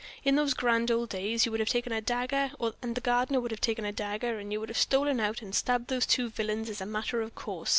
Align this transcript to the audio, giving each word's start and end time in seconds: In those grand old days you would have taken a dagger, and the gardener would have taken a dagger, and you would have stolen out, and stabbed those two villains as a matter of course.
In 0.23 0.35
those 0.35 0.55
grand 0.55 0.89
old 0.89 1.09
days 1.09 1.45
you 1.45 1.51
would 1.51 1.59
have 1.59 1.69
taken 1.69 1.91
a 1.91 2.01
dagger, 2.01 2.49
and 2.81 2.95
the 2.95 3.01
gardener 3.01 3.39
would 3.39 3.51
have 3.51 3.61
taken 3.61 3.85
a 3.85 3.91
dagger, 3.91 4.39
and 4.39 4.51
you 4.51 4.59
would 4.59 4.69
have 4.69 4.77
stolen 4.79 5.19
out, 5.19 5.43
and 5.43 5.53
stabbed 5.53 5.89
those 5.89 6.07
two 6.07 6.27
villains 6.27 6.71
as 6.71 6.81
a 6.81 6.87
matter 6.87 7.21
of 7.21 7.35
course. 7.35 7.69